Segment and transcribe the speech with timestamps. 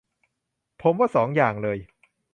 [0.81, 1.77] ผมว่าสองอย่างเลย